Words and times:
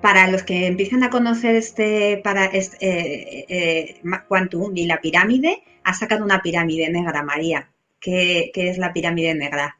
Para 0.00 0.28
los 0.28 0.42
que 0.42 0.66
empiezan 0.66 1.02
a 1.02 1.10
conocer 1.10 1.54
este, 1.56 2.20
para 2.24 2.46
este, 2.46 2.76
eh, 2.80 3.46
eh, 3.48 4.00
Quantum 4.28 4.76
y 4.76 4.86
la 4.86 5.00
pirámide, 5.00 5.62
ha 5.84 5.92
sacado 5.92 6.24
una 6.24 6.42
pirámide 6.42 6.90
negra, 6.90 7.22
María. 7.22 7.70
¿Qué, 8.00 8.50
es 8.54 8.78
la 8.78 8.92
pirámide 8.92 9.34
negra? 9.34 9.76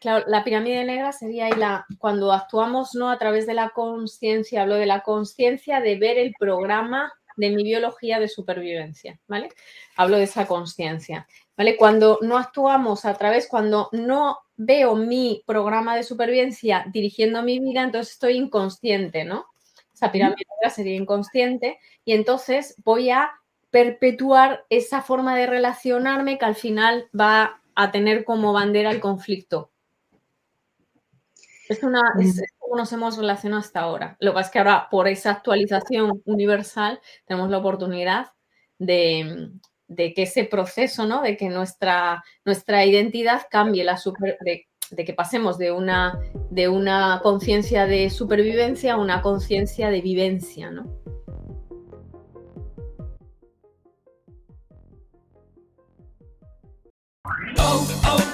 Claro, 0.00 0.24
la 0.28 0.44
pirámide 0.44 0.84
negra 0.84 1.12
sería 1.12 1.48
la, 1.56 1.86
cuando 1.98 2.32
actuamos 2.32 2.94
no 2.94 3.10
a 3.10 3.18
través 3.18 3.46
de 3.46 3.54
la 3.54 3.70
conciencia, 3.70 4.62
hablo 4.62 4.76
de 4.76 4.86
la 4.86 5.02
conciencia 5.02 5.80
de 5.80 5.96
ver 5.96 6.18
el 6.18 6.34
programa 6.38 7.12
de 7.36 7.50
mi 7.50 7.62
biología 7.62 8.20
de 8.20 8.28
supervivencia, 8.28 9.18
¿vale? 9.26 9.48
Hablo 9.96 10.16
de 10.16 10.24
esa 10.24 10.46
conciencia, 10.46 11.26
¿vale? 11.56 11.76
Cuando 11.76 12.18
no 12.22 12.38
actuamos 12.38 13.04
a 13.04 13.14
través, 13.14 13.48
cuando 13.48 13.88
no 13.92 14.38
veo 14.56 14.94
mi 14.94 15.42
programa 15.46 15.96
de 15.96 16.04
supervivencia 16.04 16.86
dirigiendo 16.92 17.42
mi 17.42 17.58
vida, 17.58 17.82
entonces 17.82 18.12
estoy 18.14 18.36
inconsciente, 18.36 19.24
¿no? 19.24 19.46
esa 19.94 20.10
pirámide 20.10 20.44
sería 20.74 20.96
inconsciente 20.96 21.78
y 22.04 22.12
entonces 22.12 22.74
voy 22.84 23.10
a 23.10 23.30
perpetuar 23.70 24.66
esa 24.70 25.02
forma 25.02 25.36
de 25.36 25.46
relacionarme 25.46 26.38
que 26.38 26.44
al 26.44 26.54
final 26.54 27.08
va 27.18 27.60
a 27.74 27.90
tener 27.90 28.24
como 28.24 28.52
bandera 28.52 28.90
el 28.90 29.00
conflicto. 29.00 29.70
Es, 31.68 31.82
una, 31.82 32.02
es, 32.20 32.42
nos 32.74 32.92
hemos 32.92 33.16
relacionado 33.16 33.60
hasta 33.60 33.80
ahora. 33.80 34.16
Lo 34.20 34.32
que 34.32 34.34
pasa 34.34 34.46
es 34.46 34.52
que 34.52 34.58
ahora, 34.58 34.88
por 34.90 35.08
esa 35.08 35.30
actualización 35.30 36.22
universal, 36.24 37.00
tenemos 37.26 37.50
la 37.50 37.58
oportunidad 37.58 38.28
de, 38.78 39.50
que 39.96 40.22
ese 40.22 40.44
proceso. 40.44 41.06
De 41.20 41.36
que 41.36 41.48
nuestra, 41.48 42.22
identidad 42.84 43.42
cambie, 43.50 43.84
de 43.84 45.04
que 45.04 45.14
pasemos 45.14 45.58
de 45.58 45.72
una, 45.72 47.20
conciencia 47.22 47.86
de 47.86 48.10
supervivencia 48.10 48.94
a 48.94 48.98
una 48.98 49.22
conciencia 49.22 49.90
de 49.90 50.00
vivencia, 50.00 50.72
oh, 57.58 57.86
oh, 58.06 58.33